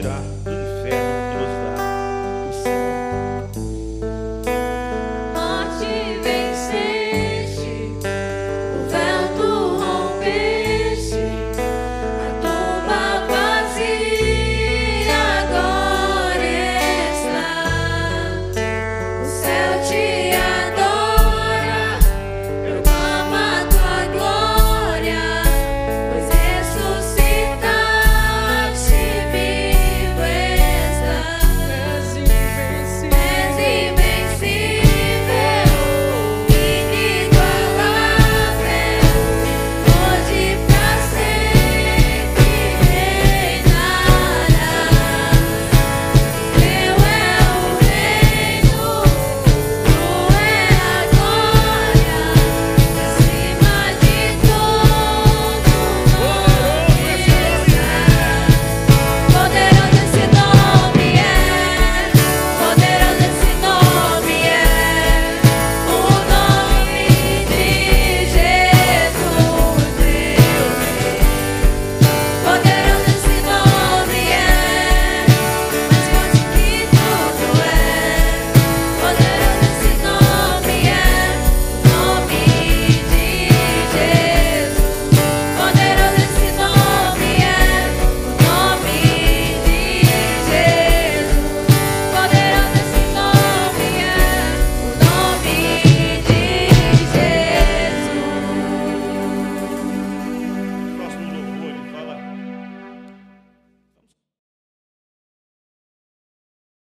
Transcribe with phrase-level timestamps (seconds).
[0.00, 0.39] tirar.